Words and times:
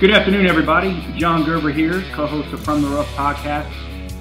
Good 0.00 0.12
afternoon, 0.12 0.46
everybody. 0.46 0.98
John 1.18 1.44
Gerber 1.44 1.68
here, 1.68 2.02
co-host 2.14 2.50
of 2.54 2.64
From 2.64 2.80
the 2.80 2.88
Rough 2.88 3.06
podcast. 3.08 3.68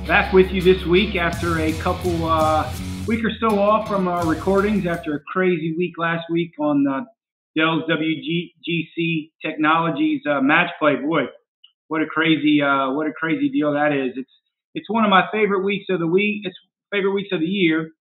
Back 0.06 0.34
with 0.34 0.52
you 0.52 0.62
this 0.62 0.86
week 0.86 1.16
after 1.16 1.58
a 1.60 1.72
couple 1.72 2.26
uh, 2.26 2.70
week 3.08 3.24
or 3.24 3.32
so 3.40 3.58
off 3.58 3.88
from 3.88 4.10
our 4.10 4.28
recordings 4.28 4.86
after 4.86 5.16
a 5.16 5.22
crazy 5.22 5.74
week 5.78 5.94
last 5.98 6.26
week 6.30 6.52
on 6.60 6.86
uh, 6.86 7.06
Dell's 7.56 7.84
WGC 7.90 9.32
Technologies 9.42 10.22
uh, 10.30 10.42
match 10.42 10.70
play. 10.80 10.98
Boy, 10.98 11.22
what 11.88 12.02
a 12.02 12.08
crazy 12.08 12.62
uh, 12.62 12.92
what 12.92 13.08
a 13.08 13.14
crazy 13.14 13.48
deal 13.48 13.72
that 13.72 13.94
is. 13.94 14.12
It's 14.18 14.32
it's 14.76 14.90
one 14.90 15.06
of 15.06 15.10
my 15.10 15.30
favorite 15.32 15.64
weeks 15.64 15.86
of 15.90 16.02
the 16.02 16.08
week. 16.08 16.42
It's 16.44 16.58
favorite 16.92 17.14
weeks 17.14 17.30
of 17.32 17.40
the 17.40 17.46
year, 17.46 17.92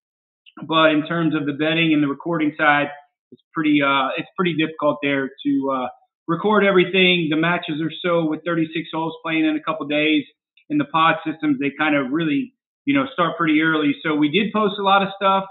but 0.67 0.91
in 0.91 1.07
terms 1.07 1.33
of 1.33 1.45
the 1.45 1.53
betting 1.53 1.93
and 1.93 2.03
the 2.03 2.09
recording 2.09 2.53
side, 2.57 2.89
it's 3.31 3.41
pretty 3.53 3.81
uh, 3.81 4.09
it's 4.17 4.27
pretty 4.35 4.57
difficult 4.57 4.97
there 5.01 5.29
to 5.45 5.71
uh, 5.71 5.87
record 6.29 6.63
everything. 6.63 7.27
The 7.31 7.37
matches 7.37 7.81
are 7.81 7.91
so 8.05 8.29
with 8.29 8.41
36 8.45 8.87
holes 8.93 9.15
playing 9.25 9.45
in 9.45 9.57
a 9.57 9.63
couple 9.63 9.87
days. 9.87 10.23
In 10.69 10.77
the 10.77 10.85
pod 10.85 11.15
systems, 11.25 11.57
they 11.59 11.71
kind 11.77 11.95
of 11.95 12.11
really, 12.11 12.53
you 12.85 12.93
know, 12.93 13.07
start 13.11 13.35
pretty 13.35 13.59
early. 13.61 13.95
So 14.05 14.13
we 14.13 14.29
did 14.29 14.53
post 14.53 14.75
a 14.79 14.83
lot 14.83 15.01
of 15.01 15.09
stuff 15.15 15.45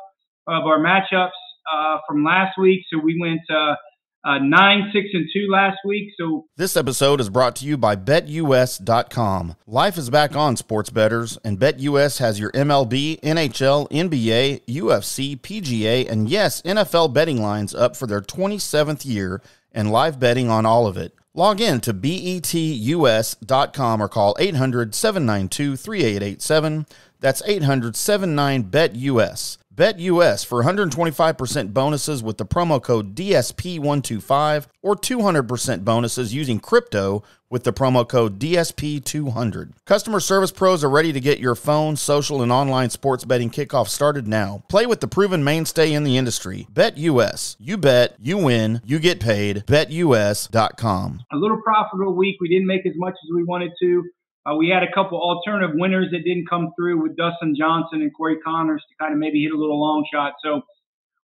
of 0.47 0.63
our 0.65 0.79
matchups 0.79 1.31
uh, 1.71 1.99
from 2.07 2.25
last 2.25 2.57
week. 2.57 2.83
So 2.91 3.01
we 3.03 3.19
went 3.21 3.41
uh, 3.51 3.75
uh, 4.25 4.39
nine, 4.39 4.91
six, 4.93 5.09
and 5.13 5.29
two 5.35 5.49
last 5.51 5.79
week. 5.85 6.11
So 6.17 6.47
this 6.57 6.77
episode 6.77 7.21
is 7.21 7.29
brought 7.29 7.57
to 7.57 7.67
you 7.67 7.77
by 7.77 7.97
BetUS.com. 7.97 9.57
Life 9.67 9.99
is 9.99 10.11
back 10.11 10.37
on, 10.37 10.57
sports 10.57 10.91
betters, 10.91 11.37
and 11.45 11.59
BetUS 11.59 12.19
has 12.19 12.39
your 12.39 12.53
MLB, 12.53 13.21
NHL, 13.21 13.91
NBA, 13.91 14.63
UFC, 14.67 15.41
PGA, 15.41 16.09
and 16.09 16.29
yes, 16.31 16.63
NFL 16.63 17.13
betting 17.13 17.43
lines 17.43 17.75
up 17.75 17.97
for 17.97 18.07
their 18.07 18.21
27th 18.21 19.05
year 19.05 19.43
and 19.73 19.91
live 19.91 20.19
betting 20.19 20.49
on 20.49 20.67
all 20.67 20.87
of 20.87 20.97
it. 20.97 21.15
Log 21.35 21.61
in 21.61 21.81
to 21.83 21.95
betus.com 21.95 24.03
or 24.03 24.09
call 24.09 24.37
800 24.39 24.95
792 24.95 25.77
3887. 25.77 26.87
That's 27.21 27.43
800 27.47 27.97
79 27.97 28.63
BET-US. 28.63 29.59
BetUS 29.79 30.45
for 30.45 30.65
125% 30.65 31.73
bonuses 31.73 32.21
with 32.21 32.37
the 32.37 32.45
promo 32.45 32.83
code 32.83 33.15
DSP125 33.15 34.67
or 34.83 34.97
200% 34.97 35.85
bonuses 35.85 36.35
using 36.35 36.59
crypto 36.59 37.23
with 37.49 37.63
the 37.63 37.73
promo 37.73 38.07
code 38.07 38.41
DSP200. 38.41 39.73
Customer 39.87 40.19
service 40.19 40.51
pros 40.51 40.83
are 40.83 40.91
ready 40.91 41.13
to 41.13 41.21
get 41.21 41.39
your 41.39 41.55
phone, 41.55 41.95
social, 41.95 42.43
and 42.43 42.51
online 42.51 42.91
sports 42.91 43.25
betting 43.25 43.51
kickoff 43.51 43.87
started 43.87 44.27
now. 44.27 44.65
Play 44.69 44.85
with 44.85 45.01
the 45.01 45.07
proven 45.07 45.45
mainstay 45.45 45.93
in 45.93 46.03
the 46.03 46.17
industry. 46.17 46.67
BetUS. 46.73 47.55
You 47.61 47.79
bet, 47.79 48.17
you 48.21 48.37
win, 48.37 48.83
you 48.85 48.99
get 48.99 49.21
paid. 49.21 49.65
BetUS.com. 49.67 51.21
A 51.33 51.37
little 51.37 51.63
profitable 51.63 52.17
week. 52.17 52.35
We 52.41 52.49
didn't 52.49 52.67
make 52.67 52.85
as 52.85 52.95
much 52.97 53.15
as 53.15 53.31
we 53.33 53.45
wanted 53.45 53.71
to. 53.81 54.11
Uh, 54.49 54.55
we 54.55 54.69
had 54.69 54.83
a 54.83 54.93
couple 54.95 55.21
alternative 55.21 55.75
winners 55.75 56.09
that 56.13 56.25
didn't 56.25 56.49
come 56.49 56.73
through 56.79 57.03
with 57.03 57.17
Dustin 57.17 57.55
Johnson 57.59 58.01
and 58.01 58.15
Corey 58.15 58.39
Conners 58.45 58.81
to 58.89 58.95
kind 59.01 59.13
of 59.13 59.19
maybe 59.19 59.43
hit 59.43 59.53
a 59.53 59.59
little 59.59 59.81
long 59.81 60.07
shot. 60.13 60.35
So 60.43 60.63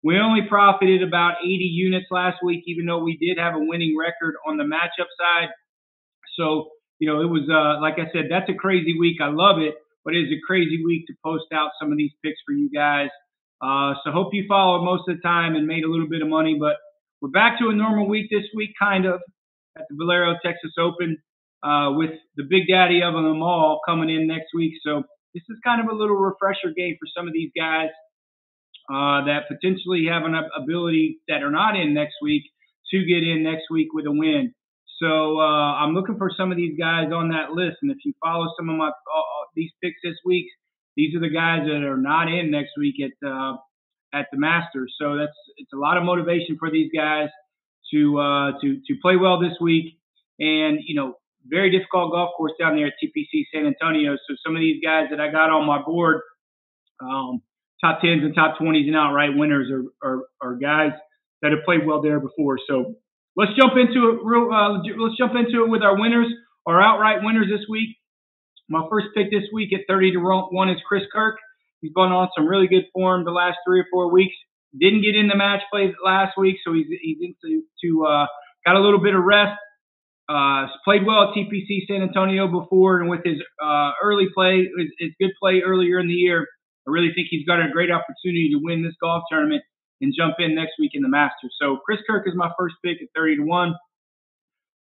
we 0.03 0.17
only 0.17 0.41
profited 0.47 1.03
about 1.03 1.35
80 1.43 1.69
units 1.71 2.07
last 2.09 2.37
week, 2.43 2.63
even 2.65 2.85
though 2.85 2.99
we 2.99 3.17
did 3.17 3.37
have 3.37 3.53
a 3.53 3.59
winning 3.59 3.95
record 3.97 4.35
on 4.47 4.57
the 4.57 4.63
matchup 4.63 5.11
side. 5.19 5.49
So, 6.37 6.69
you 6.99 7.07
know, 7.07 7.21
it 7.21 7.27
was, 7.27 7.47
uh, 7.51 7.79
like 7.81 7.95
I 7.99 8.11
said, 8.11 8.25
that's 8.29 8.49
a 8.49 8.55
crazy 8.55 8.97
week. 8.97 9.17
I 9.21 9.27
love 9.27 9.59
it, 9.59 9.75
but 10.03 10.15
it 10.15 10.21
is 10.21 10.31
a 10.31 10.41
crazy 10.47 10.83
week 10.83 11.05
to 11.07 11.13
post 11.23 11.45
out 11.53 11.71
some 11.79 11.91
of 11.91 11.97
these 11.97 12.11
picks 12.23 12.39
for 12.45 12.53
you 12.53 12.69
guys. 12.71 13.09
Uh, 13.61 13.93
so 14.03 14.11
hope 14.11 14.33
you 14.33 14.45
followed 14.47 14.83
most 14.83 15.07
of 15.07 15.17
the 15.17 15.21
time 15.21 15.55
and 15.55 15.67
made 15.67 15.83
a 15.83 15.89
little 15.89 16.09
bit 16.09 16.23
of 16.23 16.27
money, 16.27 16.57
but 16.59 16.77
we're 17.21 17.29
back 17.29 17.59
to 17.59 17.69
a 17.69 17.75
normal 17.75 18.09
week 18.09 18.27
this 18.31 18.45
week, 18.55 18.71
kind 18.79 19.05
of, 19.05 19.21
at 19.77 19.85
the 19.89 19.95
Valero 19.95 20.35
Texas 20.43 20.71
Open 20.79 21.17
uh, 21.63 21.91
with 21.93 22.11
the 22.35 22.43
big 22.49 22.63
daddy 22.69 23.01
of 23.03 23.13
them 23.13 23.41
all 23.41 23.79
coming 23.85 24.09
in 24.09 24.27
next 24.27 24.49
week. 24.55 24.73
So 24.85 25.03
this 25.33 25.43
is 25.49 25.57
kind 25.63 25.81
of 25.81 25.87
a 25.91 25.95
little 25.95 26.15
refresher 26.15 26.73
game 26.75 26.97
for 26.99 27.07
some 27.15 27.27
of 27.27 27.33
these 27.33 27.51
guys 27.57 27.89
uh, 28.89 29.25
that 29.25 29.47
potentially 29.47 30.07
have 30.09 30.23
an 30.23 30.35
ability 30.35 31.19
that 31.27 31.43
are 31.43 31.51
not 31.51 31.75
in 31.75 31.93
next 31.93 32.15
week 32.21 32.43
to 32.91 33.05
get 33.05 33.23
in 33.23 33.43
next 33.43 33.65
week 33.71 33.89
with 33.93 34.05
a 34.05 34.11
win. 34.11 34.53
So 35.01 35.39
uh, 35.39 35.73
I'm 35.81 35.93
looking 35.93 36.17
for 36.17 36.29
some 36.35 36.51
of 36.51 36.57
these 36.57 36.77
guys 36.77 37.11
on 37.13 37.29
that 37.29 37.51
list, 37.51 37.77
and 37.81 37.91
if 37.91 37.97
you 38.05 38.13
follow 38.23 38.47
some 38.57 38.69
of 38.69 38.75
my 38.77 38.89
uh, 38.89 38.91
these 39.55 39.71
picks 39.81 39.97
this 40.03 40.17
week, 40.25 40.45
these 40.95 41.15
are 41.15 41.19
the 41.19 41.29
guys 41.29 41.61
that 41.65 41.83
are 41.83 41.97
not 41.97 42.27
in 42.27 42.51
next 42.51 42.71
week 42.77 42.95
at 43.01 43.27
uh, 43.27 43.53
at 44.13 44.27
the 44.31 44.37
Masters. 44.37 44.93
So 45.01 45.17
that's 45.17 45.37
it's 45.57 45.73
a 45.73 45.77
lot 45.77 45.97
of 45.97 46.03
motivation 46.03 46.57
for 46.59 46.69
these 46.69 46.91
guys 46.95 47.29
to 47.93 48.19
uh, 48.19 48.51
to 48.61 48.75
to 48.75 48.93
play 49.01 49.15
well 49.15 49.39
this 49.39 49.57
week. 49.59 49.97
And 50.39 50.79
you 50.85 50.95
know, 50.95 51.15
very 51.45 51.71
difficult 51.71 52.11
golf 52.11 52.31
course 52.37 52.53
down 52.59 52.75
there 52.75 52.87
at 52.87 52.93
TPC 53.01 53.45
San 53.53 53.65
Antonio. 53.65 54.15
So 54.27 54.35
some 54.45 54.55
of 54.55 54.59
these 54.59 54.81
guys 54.83 55.07
that 55.11 55.19
I 55.19 55.31
got 55.31 55.49
on 55.49 55.65
my 55.65 55.81
board, 55.81 56.21
um, 57.01 57.41
top 57.83 58.01
tens 58.01 58.23
and 58.23 58.35
top 58.35 58.57
twenties 58.57 58.87
and 58.87 58.95
outright 58.95 59.31
winners 59.35 59.69
are, 59.71 59.85
are, 60.07 60.23
are 60.41 60.55
guys 60.55 60.91
that 61.41 61.51
have 61.51 61.65
played 61.65 61.85
well 61.85 62.01
there 62.01 62.19
before. 62.19 62.57
So 62.67 62.95
let's 63.35 63.51
jump 63.57 63.73
into 63.75 64.09
it. 64.09 64.19
Real, 64.23 64.49
uh, 64.51 64.79
let's 64.97 65.17
jump 65.17 65.33
into 65.35 65.63
it 65.63 65.69
with 65.69 65.81
our 65.81 65.99
winners, 65.99 66.27
our 66.65 66.81
outright 66.81 67.19
winners 67.23 67.47
this 67.49 67.65
week. 67.69 67.97
My 68.69 68.87
first 68.89 69.07
pick 69.15 69.31
this 69.31 69.49
week 69.51 69.73
at 69.73 69.81
30 69.87 70.13
to 70.13 70.19
one 70.19 70.69
is 70.69 70.77
Chris 70.87 71.03
Kirk. 71.13 71.35
He's 71.81 71.91
been 71.93 72.13
on 72.13 72.29
some 72.37 72.47
really 72.47 72.67
good 72.67 72.85
form 72.93 73.25
the 73.25 73.31
last 73.31 73.57
three 73.65 73.81
or 73.81 73.85
four 73.91 74.11
weeks. 74.11 74.35
Didn't 74.79 75.01
get 75.01 75.15
in 75.15 75.27
the 75.27 75.35
match 75.35 75.61
play 75.71 75.93
last 76.05 76.37
week, 76.37 76.57
so 76.63 76.71
he's 76.71 76.85
he's 77.01 77.17
into 77.19 77.63
to 77.83 78.05
uh, 78.05 78.25
got 78.65 78.77
a 78.77 78.79
little 78.79 79.01
bit 79.01 79.15
of 79.15 79.23
rest. 79.23 79.59
Uh, 80.31 80.67
played 80.85 81.05
well 81.05 81.23
at 81.23 81.35
TPC 81.35 81.87
San 81.87 82.01
Antonio 82.01 82.47
before, 82.47 83.01
and 83.01 83.09
with 83.09 83.19
his 83.25 83.35
uh, 83.61 83.91
early 84.01 84.27
play, 84.33 84.59
his, 84.77 84.87
his, 84.97 85.09
good 85.19 85.31
play 85.41 85.61
earlier 85.65 85.99
in 85.99 86.07
the 86.07 86.13
year, 86.13 86.47
I 86.87 86.91
really 86.91 87.11
think 87.13 87.27
he's 87.29 87.45
got 87.45 87.59
a 87.59 87.69
great 87.69 87.91
opportunity 87.91 88.49
to 88.53 88.59
win 88.61 88.81
this 88.81 88.95
golf 89.01 89.23
tournament 89.29 89.61
and 89.99 90.13
jump 90.17 90.35
in 90.39 90.55
next 90.55 90.73
week 90.79 90.91
in 90.93 91.01
the 91.01 91.09
Masters. 91.09 91.53
So 91.61 91.79
Chris 91.85 91.99
Kirk 92.09 92.27
is 92.27 92.33
my 92.35 92.49
first 92.57 92.75
pick 92.83 93.01
at 93.01 93.09
30 93.13 93.37
to 93.37 93.43
one. 93.43 93.75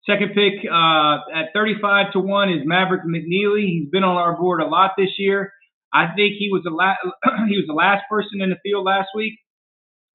Second 0.05 0.31
pick 0.33 0.63
uh, 0.63 1.17
at 1.35 1.51
35 1.53 2.13
to 2.13 2.19
one 2.19 2.49
is 2.49 2.61
Maverick 2.63 3.03
McNealy. 3.03 3.67
He's 3.67 3.89
been 3.89 4.03
on 4.03 4.15
our 4.15 4.37
board 4.37 4.61
a 4.61 4.65
lot 4.65 4.91
this 4.97 5.11
year. 5.17 5.51
I 5.93 6.07
think 6.15 6.35
he 6.39 6.49
was 6.51 6.61
the 6.63 6.71
last 6.71 6.99
he 7.49 7.57
was 7.57 7.65
the 7.67 7.73
last 7.73 8.03
person 8.09 8.41
in 8.41 8.49
the 8.49 8.57
field 8.63 8.85
last 8.85 9.09
week 9.13 9.33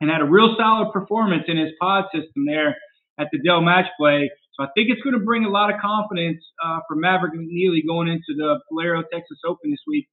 and 0.00 0.10
had 0.10 0.20
a 0.20 0.24
real 0.24 0.56
solid 0.58 0.92
performance 0.92 1.44
in 1.48 1.58
his 1.58 1.70
pod 1.80 2.04
system 2.14 2.46
there 2.46 2.76
at 3.18 3.28
the 3.32 3.38
Dell 3.44 3.60
Match 3.60 3.86
Play. 3.98 4.30
So 4.58 4.66
I 4.66 4.68
think 4.74 4.90
it's 4.90 5.02
going 5.02 5.14
to 5.14 5.24
bring 5.24 5.44
a 5.44 5.50
lot 5.50 5.72
of 5.72 5.80
confidence 5.80 6.42
uh, 6.58 6.80
for 6.88 6.96
Maverick 6.96 7.32
McNealy 7.32 7.86
going 7.86 8.08
into 8.08 8.34
the 8.34 8.58
Valero 8.70 9.02
Texas 9.06 9.38
Open 9.46 9.70
this 9.70 9.86
week. 9.86 10.08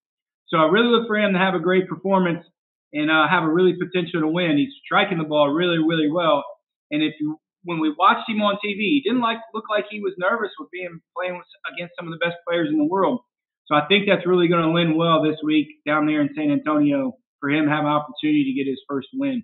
So 0.48 0.58
I 0.58 0.70
really 0.70 0.94
look 0.94 1.08
for 1.08 1.18
him 1.18 1.34
to 1.34 1.40
have 1.40 1.56
a 1.56 1.60
great 1.60 1.90
performance 1.90 2.46
and 2.94 3.10
uh, 3.10 3.28
have 3.28 3.44
a 3.44 3.50
really 3.50 3.74
potential 3.74 4.22
to 4.22 4.28
win. 4.28 4.58
He's 4.58 4.74
striking 4.86 5.18
the 5.18 5.24
ball 5.26 5.50
really, 5.50 5.80
really 5.80 6.10
well. 6.12 6.46
And 6.92 7.02
if 7.02 7.16
you, 7.20 7.40
when 7.64 7.80
we 7.80 7.94
watched 7.98 8.30
him 8.30 8.42
on 8.42 8.62
TV, 8.62 8.78
he 8.94 9.02
didn't 9.04 9.22
like 9.22 9.42
look 9.56 9.66
like 9.68 9.86
he 9.90 10.00
was 10.00 10.14
nervous 10.20 10.52
with 10.60 10.70
being 10.70 11.02
playing 11.18 11.38
with, 11.38 11.50
against 11.74 11.96
some 11.98 12.06
of 12.06 12.14
the 12.14 12.24
best 12.24 12.38
players 12.48 12.70
in 12.70 12.78
the 12.78 12.86
world. 12.86 13.22
So 13.66 13.74
I 13.74 13.88
think 13.90 14.06
that's 14.06 14.28
really 14.28 14.48
going 14.48 14.62
to 14.62 14.70
lend 14.70 14.96
well 14.96 15.24
this 15.24 15.42
week 15.44 15.82
down 15.88 16.06
there 16.06 16.22
in 16.22 16.30
San 16.38 16.52
Antonio 16.52 17.18
for 17.42 17.50
him 17.50 17.66
to 17.66 17.72
have 17.72 17.84
an 17.84 17.90
opportunity 17.90 18.46
to 18.46 18.54
get 18.54 18.70
his 18.70 18.80
first 18.88 19.08
win. 19.14 19.42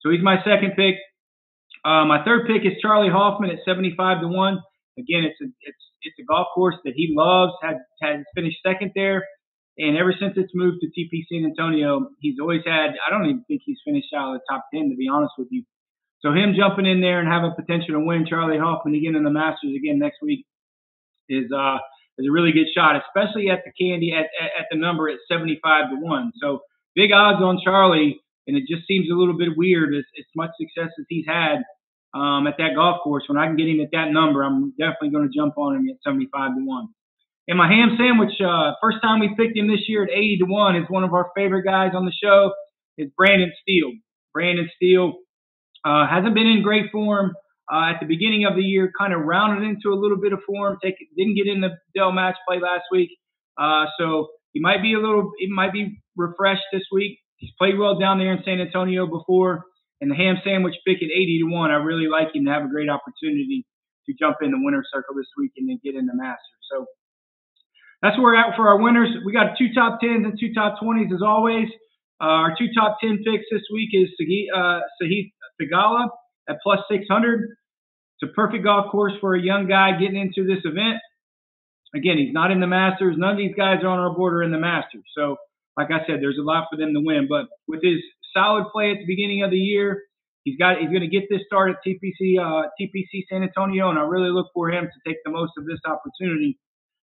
So 0.00 0.10
he's 0.10 0.22
my 0.22 0.38
second 0.46 0.78
pick. 0.78 0.94
Uh, 1.84 2.04
my 2.06 2.24
third 2.24 2.46
pick 2.46 2.64
is 2.64 2.80
Charley 2.80 3.10
Hoffman 3.10 3.50
at 3.50 3.58
75 3.64 4.22
to 4.22 4.28
one. 4.28 4.58
Again, 4.98 5.24
it's 5.24 5.40
a 5.42 5.46
it's 5.62 5.84
it's 6.02 6.16
a 6.18 6.24
golf 6.24 6.48
course 6.54 6.76
that 6.84 6.94
he 6.96 7.12
loves. 7.14 7.52
Had 7.62 7.78
had 8.00 8.24
finished 8.34 8.58
second 8.64 8.92
there, 8.94 9.24
and 9.76 9.96
ever 9.96 10.14
since 10.18 10.34
it's 10.36 10.52
moved 10.54 10.78
to 10.80 10.88
TP 10.88 11.24
San 11.30 11.44
Antonio, 11.44 12.08
he's 12.20 12.36
always 12.40 12.62
had. 12.64 12.94
I 13.06 13.10
don't 13.10 13.26
even 13.26 13.44
think 13.46 13.62
he's 13.64 13.78
finished 13.84 14.08
out 14.16 14.34
of 14.34 14.40
the 14.40 14.54
top 14.54 14.64
10 14.72 14.90
to 14.90 14.96
be 14.96 15.08
honest 15.12 15.34
with 15.36 15.48
you. 15.50 15.64
So 16.20 16.32
him 16.32 16.54
jumping 16.56 16.86
in 16.86 17.02
there 17.02 17.20
and 17.20 17.28
having 17.28 17.52
potential 17.54 17.94
to 17.94 18.00
win 18.00 18.24
Charley 18.26 18.56
Hoffman 18.56 18.94
again 18.94 19.14
in 19.14 19.24
the 19.24 19.30
Masters 19.30 19.76
again 19.76 19.98
next 19.98 20.22
week 20.22 20.46
is 21.28 21.52
uh 21.52 21.78
is 22.16 22.26
a 22.28 22.32
really 22.32 22.52
good 22.52 22.70
shot, 22.74 22.96
especially 22.96 23.50
at 23.50 23.60
the 23.66 23.72
candy 23.76 24.14
at, 24.14 24.30
at, 24.40 24.50
at 24.60 24.66
the 24.70 24.78
number 24.78 25.10
at 25.10 25.18
75 25.28 25.90
to 25.90 25.96
one. 25.96 26.32
So 26.40 26.60
big 26.94 27.12
odds 27.12 27.42
on 27.42 27.58
Charlie, 27.62 28.20
and 28.46 28.56
it 28.56 28.64
just 28.70 28.86
seems 28.86 29.10
a 29.10 29.14
little 29.14 29.36
bit 29.36 29.50
weird 29.56 29.94
as, 29.94 30.04
as 30.18 30.24
much 30.34 30.50
success 30.56 30.92
as 30.98 31.04
he's 31.10 31.26
had 31.26 31.58
um, 32.14 32.46
at 32.46 32.54
that 32.58 32.76
golf 32.76 33.02
course, 33.02 33.24
when 33.26 33.38
I 33.38 33.46
can 33.46 33.56
get 33.56 33.66
him 33.66 33.80
at 33.80 33.90
that 33.92 34.12
number, 34.12 34.44
I'm 34.44 34.70
definitely 34.78 35.10
going 35.10 35.28
to 35.28 35.36
jump 35.36 35.58
on 35.58 35.76
him 35.76 35.88
at 35.90 35.96
75 36.06 36.54
to 36.54 36.64
1. 36.64 36.88
And 37.48 37.58
my 37.58 37.68
ham 37.68 37.96
sandwich, 37.98 38.32
uh, 38.40 38.72
first 38.80 38.98
time 39.02 39.20
we 39.20 39.34
picked 39.36 39.56
him 39.56 39.68
this 39.68 39.88
year 39.88 40.04
at 40.04 40.10
80 40.10 40.38
to 40.38 40.44
1, 40.46 40.76
is 40.76 40.84
one 40.88 41.04
of 41.04 41.12
our 41.12 41.30
favorite 41.36 41.64
guys 41.64 41.90
on 41.94 42.06
the 42.06 42.12
show. 42.12 42.52
Is 42.96 43.10
Brendan 43.16 43.52
Steele. 43.60 43.90
Brendan 44.32 44.70
Steele 44.76 45.14
uh, 45.84 46.06
hasn't 46.06 46.34
been 46.34 46.46
in 46.46 46.62
great 46.62 46.92
form 46.92 47.34
uh, 47.72 47.90
at 47.90 47.98
the 48.00 48.06
beginning 48.06 48.46
of 48.46 48.54
the 48.54 48.62
year, 48.62 48.92
kind 48.96 49.12
of 49.12 49.22
rounded 49.22 49.66
into 49.68 49.88
a 49.92 49.98
little 49.98 50.16
bit 50.16 50.32
of 50.32 50.38
form. 50.46 50.78
Take, 50.82 50.94
didn't 51.16 51.34
get 51.34 51.48
in 51.48 51.60
the 51.60 51.70
Dell 51.96 52.12
match 52.12 52.36
play 52.46 52.60
last 52.60 52.84
week. 52.92 53.10
Uh, 53.58 53.86
so 53.98 54.28
he 54.52 54.60
might 54.60 54.80
be 54.82 54.94
a 54.94 54.98
little, 54.98 55.32
he 55.38 55.48
might 55.48 55.72
be 55.72 56.00
refreshed 56.16 56.62
this 56.72 56.84
week. 56.92 57.18
He's 57.36 57.50
played 57.58 57.76
well 57.76 57.98
down 57.98 58.18
there 58.18 58.32
in 58.32 58.42
San 58.44 58.60
Antonio 58.60 59.06
before 59.06 59.64
and 60.00 60.10
the 60.10 60.14
ham 60.14 60.36
sandwich 60.44 60.74
pick 60.86 60.98
at 60.98 61.10
80 61.10 61.44
to 61.44 61.54
1. 61.54 61.70
I 61.70 61.76
really 61.76 62.08
like 62.08 62.34
him 62.34 62.44
to 62.46 62.52
have 62.52 62.64
a 62.64 62.68
great 62.68 62.88
opportunity 62.88 63.66
to 64.06 64.14
jump 64.18 64.38
in 64.42 64.50
the 64.50 64.60
winner's 64.60 64.88
circle 64.92 65.14
this 65.14 65.30
week 65.38 65.52
and 65.56 65.68
then 65.68 65.80
get 65.82 65.94
in 65.94 66.06
the 66.06 66.14
Masters. 66.14 66.64
So 66.70 66.86
that's 68.02 68.16
where 68.16 68.34
we're 68.34 68.36
at 68.36 68.56
for 68.56 68.68
our 68.68 68.80
winners. 68.80 69.08
We 69.24 69.32
got 69.32 69.56
two 69.56 69.72
top 69.72 70.00
tens 70.00 70.24
and 70.24 70.38
two 70.38 70.52
top 70.52 70.80
twenties 70.80 71.10
as 71.14 71.22
always. 71.22 71.68
Uh, 72.20 72.48
our 72.48 72.54
two 72.56 72.68
top 72.76 72.98
ten 73.00 73.18
picks 73.24 73.44
this 73.50 73.62
week 73.72 73.90
is 73.92 74.10
Sahith, 74.20 74.48
uh, 74.54 74.80
Theegala 75.60 76.08
at 76.48 76.56
plus 76.62 76.80
600. 76.90 77.56
It's 78.20 78.30
a 78.30 78.34
perfect 78.34 78.64
golf 78.64 78.90
course 78.92 79.14
for 79.20 79.34
a 79.34 79.40
young 79.40 79.66
guy 79.68 79.92
getting 79.98 80.20
into 80.20 80.46
this 80.46 80.62
event. 80.64 80.98
Again, 81.94 82.18
he's 82.18 82.32
not 82.32 82.50
in 82.50 82.60
the 82.60 82.66
Masters. 82.66 83.16
None 83.16 83.32
of 83.32 83.38
these 83.38 83.54
guys 83.56 83.78
are 83.82 83.88
on 83.88 83.98
our 83.98 84.14
border 84.14 84.42
in 84.42 84.50
the 84.50 84.58
Masters. 84.58 85.04
So, 85.16 85.36
like 85.76 85.88
I 85.90 86.06
said, 86.06 86.20
there's 86.20 86.38
a 86.38 86.44
lot 86.44 86.66
for 86.70 86.76
them 86.76 86.92
to 86.94 87.00
win. 87.00 87.26
But 87.28 87.46
with 87.66 87.82
his 87.82 88.02
solid 88.34 88.66
play 88.72 88.90
at 88.90 88.98
the 88.98 89.06
beginning 89.06 89.42
of 89.42 89.50
the 89.50 89.58
year, 89.58 90.02
he's 90.44 90.58
got 90.58 90.78
he's 90.78 90.90
going 90.90 91.02
to 91.02 91.08
get 91.08 91.24
this 91.30 91.42
start 91.46 91.70
at 91.70 91.76
TPC 91.86 92.38
uh, 92.38 92.68
TPC 92.80 93.24
San 93.30 93.42
Antonio, 93.42 93.90
and 93.90 93.98
I 93.98 94.02
really 94.02 94.30
look 94.30 94.48
for 94.54 94.70
him 94.70 94.84
to 94.84 95.10
take 95.10 95.18
the 95.24 95.30
most 95.30 95.52
of 95.58 95.66
this 95.66 95.80
opportunity 95.86 96.58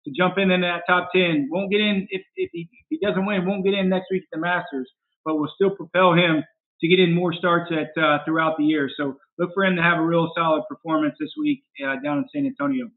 to 0.06 0.12
jump 0.16 0.38
in 0.38 0.52
in 0.52 0.62
that 0.62 0.84
top 0.88 1.10
ten. 1.16 1.48
Won't 1.52 1.72
get 1.72 1.82
in 1.82 2.08
if 2.10 2.22
if 2.36 2.50
he, 2.54 2.70
if 2.72 2.86
he 2.90 3.00
doesn't 3.06 3.26
win, 3.26 3.46
won't 3.46 3.64
get 3.66 3.74
in 3.74 3.90
next 3.90 4.08
week 4.12 4.24
at 4.24 4.38
the 4.38 4.42
Masters, 4.42 4.90
but 5.26 5.36
will 5.36 5.52
still 5.56 5.72
propel 5.72 6.14
him 6.14 6.44
to 6.82 6.88
get 6.88 7.00
in 7.00 7.14
more 7.14 7.34
starts 7.34 7.72
at 7.72 8.02
uh, 8.02 8.20
throughout 8.26 8.58
the 8.58 8.64
year. 8.64 8.90
So 8.98 9.18
look 9.38 9.52
for 9.54 9.66
him 9.66 9.76
to 9.78 9.82
have 9.82 9.98
a 9.98 10.06
real 10.06 10.32
solid 10.36 10.64
performance 10.70 11.16
this 11.20 11.32
week 11.40 11.64
uh, 11.84 11.96
down 12.04 12.20
in 12.20 12.26
San 12.34 12.46
Antonio. 12.46 12.90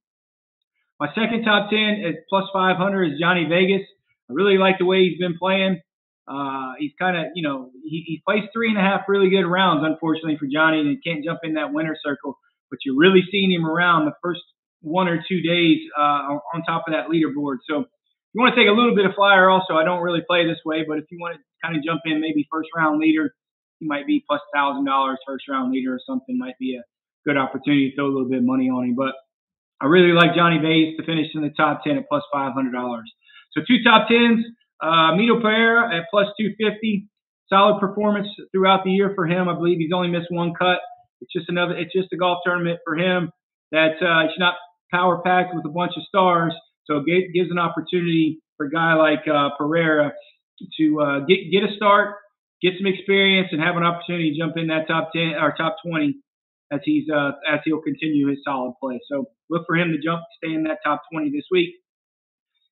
My 0.99 1.09
second 1.15 1.45
top 1.45 1.71
10 1.71 1.79
at 2.07 2.29
plus 2.29 2.45
500 2.53 3.13
is 3.13 3.19
Johnny 3.19 3.47
Vegas. 3.49 3.87
I 4.29 4.35
really 4.35 4.59
like 4.59 4.77
the 4.79 4.85
way 4.85 5.09
he's 5.09 5.19
been 5.19 5.39
playing. 5.39 5.81
Uh, 6.31 6.75
he's 6.79 6.93
kind 6.97 7.17
of, 7.19 7.25
you 7.35 7.43
know, 7.43 7.71
he, 7.83 8.05
he 8.07 8.23
plays 8.25 8.45
three 8.53 8.69
and 8.69 8.79
a 8.79 8.81
half 8.81 9.03
really 9.09 9.31
good 9.31 9.47
rounds, 9.47 9.83
unfortunately 9.85 10.39
for 10.39 10.47
Johnny, 10.47 10.79
and 10.79 10.89
he 10.89 10.99
can't 11.03 11.25
jump 11.25 11.41
in 11.43 11.55
that 11.55 11.73
winner 11.73 11.97
circle. 12.05 12.39
But 12.71 12.79
you're 12.85 12.97
really 12.97 13.23
seeing 13.33 13.51
him 13.51 13.67
around 13.67 14.05
the 14.05 14.15
first 14.23 14.41
one 14.81 15.09
or 15.09 15.19
two 15.29 15.43
days 15.43 15.79
uh, 15.99 16.39
on 16.55 16.63
top 16.65 16.85
of 16.87 16.95
that 16.95 17.11
leaderboard. 17.11 17.59
So 17.69 17.85
you 18.33 18.41
want 18.41 18.55
to 18.55 18.61
take 18.61 18.69
a 18.69 18.73
little 18.73 18.95
bit 18.95 19.07
of 19.07 19.13
flyer 19.17 19.51
also. 19.51 19.75
I 19.75 19.85
don't 19.85 20.03
really 20.03 20.23
play 20.23 20.47
this 20.47 20.63
way, 20.65 20.85
but 20.87 20.99
if 20.99 21.05
you 21.11 21.19
want 21.19 21.35
to 21.35 21.43
kind 21.63 21.77
of 21.77 21.83
jump 21.83 22.03
in, 22.05 22.21
maybe 22.21 22.47
first 22.51 22.69
round 22.77 23.01
leader, 23.01 23.35
he 23.81 23.87
might 23.87 24.07
be 24.07 24.25
plus 24.29 24.41
thousand 24.55 24.85
dollars 24.85 25.19
first 25.27 25.49
round 25.49 25.73
leader 25.73 25.93
or 25.93 26.01
something. 26.07 26.39
Might 26.39 26.59
be 26.61 26.77
a 26.77 26.83
good 27.27 27.37
opportunity 27.37 27.91
to 27.91 27.97
throw 27.97 28.07
a 28.07 28.13
little 28.15 28.29
bit 28.29 28.39
of 28.39 28.45
money 28.45 28.71
on 28.71 28.85
him. 28.85 28.95
But 28.95 29.15
I 29.81 29.87
really 29.87 30.13
like 30.13 30.37
Johnny 30.37 30.59
Vegas 30.63 30.97
to 30.99 31.05
finish 31.05 31.27
in 31.35 31.43
the 31.43 31.51
top 31.51 31.83
ten 31.83 31.99
at 31.99 32.09
plus 32.09 32.23
five 32.33 32.53
hundred 32.53 32.73
dollars. 32.73 33.11
So 33.53 33.63
two 33.67 33.83
top 33.83 34.07
tens. 34.07 34.47
Uh, 34.83 35.13
Mito 35.15 35.41
Pereira 35.41 35.97
at 35.97 36.05
plus 36.11 36.29
two 36.39 36.51
fifty. 36.59 37.09
Solid 37.53 37.81
performance 37.81 38.29
throughout 38.53 38.85
the 38.85 38.93
year 38.93 39.11
for 39.17 39.27
him. 39.27 39.49
I 39.49 39.55
believe 39.55 39.79
he's 39.79 39.91
only 39.93 40.07
missed 40.07 40.31
one 40.31 40.53
cut. 40.55 40.79
It's 41.21 41.33
just 41.33 41.49
another. 41.49 41.77
It's 41.77 41.93
just 41.93 42.13
a 42.13 42.17
golf 42.17 42.39
tournament 42.45 42.79
for 42.85 42.95
him 42.97 43.33
that 43.73 43.99
uh, 44.01 44.27
it's 44.27 44.39
not 44.39 44.55
power 44.93 45.21
packed 45.25 45.53
with 45.53 45.65
a 45.67 45.69
bunch 45.69 45.93
of 45.97 46.05
stars. 46.07 46.55
So 46.85 47.03
it 47.05 47.33
gives 47.35 47.51
an 47.51 47.59
opportunity 47.59 48.41
for 48.57 48.67
a 48.67 48.71
guy 48.71 48.95
like 48.95 49.27
uh, 49.27 49.51
Pereira 49.59 50.13
to 50.79 51.01
uh, 51.01 51.19
get 51.27 51.51
get 51.51 51.65
a 51.65 51.75
start, 51.75 52.15
get 52.63 52.75
some 52.79 52.87
experience, 52.87 53.49
and 53.51 53.61
have 53.61 53.77
an 53.77 53.83
opportunity 53.83 54.31
to 54.31 54.39
jump 54.39 54.57
in 54.57 54.69
that 54.69 54.87
top 54.87 55.11
ten 55.13 55.35
or 55.35 55.53
top 55.59 55.75
twenty 55.85 56.21
as 56.71 56.79
he's 56.85 57.11
uh, 57.11 57.33
as 57.51 57.59
he'll 57.65 57.83
continue 57.83 58.29
his 58.29 58.39
solid 58.45 58.75
play. 58.81 59.01
So 59.11 59.25
look 59.51 59.65
for 59.67 59.75
him 59.75 59.91
to 59.91 59.99
jump, 59.99 60.23
stay 60.39 60.55
in 60.55 60.63
that 60.65 60.79
top 60.85 61.03
twenty 61.13 61.31
this 61.31 61.47
week. 61.51 61.75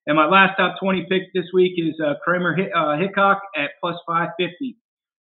And 0.08 0.16
my 0.16 0.26
last 0.26 0.56
top 0.56 0.80
twenty 0.80 1.06
pick 1.08 1.32
this 1.34 1.46
week 1.54 1.74
is 1.76 1.94
uh, 2.04 2.14
Kramer 2.24 2.56
uh, 2.74 2.98
Hickok 2.98 3.40
at 3.56 3.72
plus 3.80 3.96
five 4.06 4.30
fifty. 4.38 4.76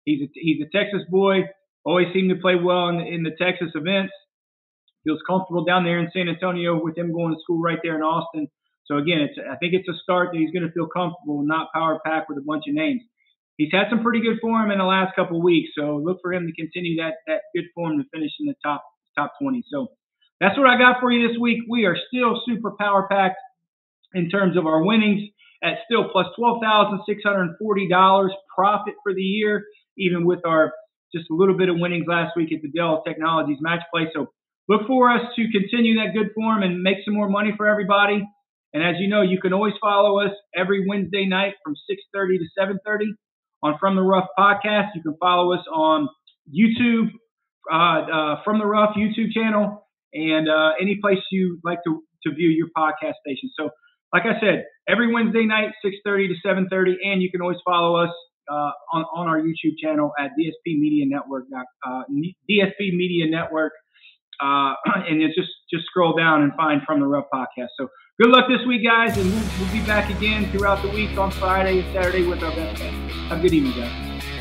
He's 0.05 0.21
a, 0.21 0.27
he's 0.35 0.61
a 0.61 0.69
Texas 0.77 1.01
boy. 1.09 1.47
Always 1.85 2.07
seemed 2.13 2.29
to 2.29 2.35
play 2.35 2.55
well 2.55 2.89
in 2.89 2.97
the, 2.97 3.05
in 3.05 3.23
the 3.23 3.31
Texas 3.39 3.69
events. 3.75 4.13
Feels 5.05 5.19
comfortable 5.27 5.65
down 5.65 5.85
there 5.85 5.99
in 5.99 6.11
San 6.13 6.29
Antonio 6.29 6.79
with 6.83 6.97
him 6.97 7.13
going 7.13 7.33
to 7.33 7.39
school 7.41 7.61
right 7.61 7.79
there 7.81 7.95
in 7.95 8.03
Austin. 8.03 8.47
So 8.85 8.97
again, 8.97 9.19
it's 9.19 9.39
I 9.39 9.55
think 9.55 9.73
it's 9.73 9.87
a 9.87 9.97
start 10.03 10.29
that 10.33 10.37
he's 10.37 10.51
going 10.51 10.67
to 10.67 10.71
feel 10.73 10.87
comfortable, 10.87 11.41
not 11.43 11.69
power 11.73 11.99
pack 12.05 12.29
with 12.29 12.37
a 12.37 12.45
bunch 12.45 12.65
of 12.67 12.75
names 12.75 13.01
he's 13.57 13.71
had 13.71 13.85
some 13.89 14.03
pretty 14.03 14.21
good 14.21 14.39
form 14.41 14.71
in 14.71 14.77
the 14.77 14.83
last 14.83 15.15
couple 15.15 15.37
of 15.37 15.43
weeks. 15.43 15.71
So 15.77 15.97
look 16.03 16.19
for 16.21 16.33
him 16.33 16.47
to 16.47 16.53
continue 16.53 17.01
that 17.01 17.15
that 17.27 17.41
good 17.55 17.65
form 17.75 17.97
to 17.97 18.03
finish 18.13 18.31
in 18.39 18.47
the 18.47 18.55
top 18.63 18.83
top 19.17 19.33
20. 19.41 19.63
So 19.71 19.87
that's 20.39 20.57
what 20.57 20.67
I 20.67 20.77
got 20.77 20.99
for 20.99 21.11
you 21.11 21.27
this 21.27 21.37
week. 21.39 21.59
We 21.69 21.85
are 21.85 21.95
still 22.07 22.41
super 22.47 22.73
power 22.79 23.07
packed 23.09 23.37
in 24.13 24.29
terms 24.29 24.57
of 24.57 24.65
our 24.65 24.83
winnings 24.83 25.21
at 25.63 25.77
still 25.85 26.09
plus 26.11 26.27
$12,640 26.39 28.29
profit 28.55 28.93
for 29.03 29.13
the 29.13 29.21
year, 29.21 29.63
even 29.97 30.25
with 30.25 30.39
our 30.45 30.73
just 31.15 31.29
a 31.29 31.33
little 31.35 31.55
bit 31.55 31.69
of 31.69 31.75
winnings 31.77 32.05
last 32.07 32.35
week 32.35 32.51
at 32.51 32.61
the 32.61 32.71
Dell 32.71 33.03
Technologies 33.05 33.57
match 33.61 33.81
play. 33.93 34.07
So 34.13 34.27
look 34.67 34.87
for 34.87 35.11
us 35.11 35.21
to 35.35 35.43
continue 35.51 35.95
that 35.99 36.13
good 36.13 36.31
form 36.33 36.63
and 36.63 36.81
make 36.81 36.97
some 37.05 37.13
more 37.13 37.29
money 37.29 37.51
for 37.55 37.67
everybody. 37.67 38.23
And 38.73 38.83
as 38.83 38.95
you 38.99 39.07
know, 39.07 39.21
you 39.21 39.39
can 39.39 39.53
always 39.53 39.75
follow 39.79 40.19
us 40.19 40.31
every 40.55 40.85
Wednesday 40.87 41.25
night 41.27 41.53
from 41.63 41.75
6:30 41.75 42.39
to 42.39 42.45
7:30 42.57 43.13
on 43.61 43.77
From 43.79 43.95
the 43.95 44.01
Rough 44.01 44.27
podcast. 44.37 44.89
You 44.95 45.03
can 45.03 45.15
follow 45.19 45.53
us 45.53 45.65
on 45.71 46.09
YouTube, 46.49 47.11
uh, 47.71 47.75
uh, 47.75 48.43
From 48.43 48.57
the 48.57 48.65
Rough 48.65 48.95
YouTube 48.95 49.31
channel, 49.31 49.87
and 50.13 50.49
uh, 50.49 50.73
any 50.81 50.97
place 51.01 51.19
you 51.31 51.59
like 51.63 51.79
to, 51.85 52.03
to 52.23 52.33
view 52.33 52.49
your 52.49 52.67
podcast 52.75 53.13
station. 53.25 53.49
So, 53.57 53.69
like 54.13 54.23
I 54.23 54.39
said, 54.39 54.65
every 54.87 55.11
Wednesday 55.11 55.45
night, 55.45 55.71
6:30 55.83 56.27
to 56.29 56.47
7:30, 56.47 56.95
and 57.03 57.21
you 57.21 57.31
can 57.31 57.41
always 57.41 57.57
follow 57.65 57.97
us 57.97 58.11
uh, 58.49 58.71
on 58.93 59.03
on 59.15 59.27
our 59.27 59.41
YouTube 59.41 59.77
channel 59.81 60.11
at 60.19 60.31
DSP 60.39 60.79
Media 60.79 61.05
Network. 61.07 61.45
Uh, 61.85 62.03
DSP 62.49 62.95
Media 62.95 63.29
Network. 63.29 63.73
Uh, 64.41 64.73
and 65.07 65.21
it's 65.21 65.35
just 65.35 65.49
just 65.71 65.85
scroll 65.85 66.15
down 66.15 66.43
and 66.43 66.53
find 66.53 66.81
from 66.85 66.99
the 66.99 67.07
rough 67.07 67.25
podcast. 67.33 67.69
So 67.77 67.87
good 68.21 68.29
luck 68.29 68.45
this 68.47 68.65
week, 68.67 68.83
guys, 68.85 69.17
and 69.17 69.31
we'll, 69.31 69.43
we'll 69.59 69.71
be 69.71 69.85
back 69.85 70.09
again 70.15 70.51
throughout 70.51 70.81
the 70.83 70.89
week 70.89 71.17
on 71.17 71.31
Friday 71.31 71.79
and 71.79 71.93
Saturday 71.93 72.25
with 72.25 72.43
our 72.43 72.51
best. 72.51 72.81
Have 72.81 73.39
a 73.39 73.41
good 73.41 73.53
evening, 73.53 73.73
guys. 73.73 74.32